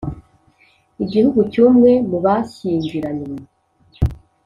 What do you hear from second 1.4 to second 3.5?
cy umwe mu bashyingiranywe